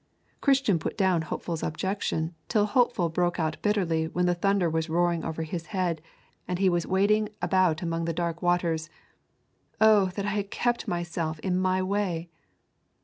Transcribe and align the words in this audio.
Christian 0.41 0.79
put 0.79 0.97
down 0.97 1.21
Hopeful's 1.21 1.61
objection 1.61 2.33
till 2.49 2.65
Hopeful 2.65 3.07
broke 3.07 3.39
out 3.39 3.61
bitterly 3.61 4.07
when 4.07 4.25
the 4.25 4.33
thunder 4.33 4.67
was 4.67 4.89
roaring 4.89 5.23
over 5.23 5.43
his 5.43 5.67
head 5.67 6.01
and 6.47 6.57
he 6.57 6.69
was 6.69 6.87
wading 6.87 7.29
about 7.39 7.83
among 7.83 8.05
the 8.05 8.11
dark 8.11 8.41
waters: 8.41 8.89
'Oh 9.79 10.05
that 10.15 10.25
I 10.25 10.29
had 10.29 10.49
kept 10.49 10.87
myself 10.87 11.37
in 11.41 11.55
my 11.55 11.83
way!' 11.83 12.31